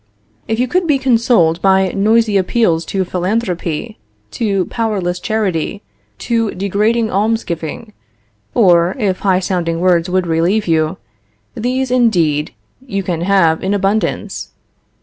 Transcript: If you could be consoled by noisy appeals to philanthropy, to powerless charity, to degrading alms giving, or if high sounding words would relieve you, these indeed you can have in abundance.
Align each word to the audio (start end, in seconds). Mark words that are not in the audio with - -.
If 0.47 0.57
you 0.59 0.67
could 0.67 0.87
be 0.87 0.97
consoled 0.97 1.61
by 1.61 1.89
noisy 1.91 2.35
appeals 2.35 2.85
to 2.85 3.05
philanthropy, 3.05 3.99
to 4.31 4.65
powerless 4.65 5.19
charity, 5.19 5.83
to 6.17 6.49
degrading 6.55 7.11
alms 7.11 7.43
giving, 7.43 7.93
or 8.55 8.95
if 8.97 9.19
high 9.19 9.41
sounding 9.41 9.79
words 9.79 10.09
would 10.09 10.25
relieve 10.25 10.67
you, 10.67 10.97
these 11.53 11.91
indeed 11.91 12.51
you 12.83 13.03
can 13.03 13.21
have 13.21 13.63
in 13.63 13.75
abundance. 13.75 14.49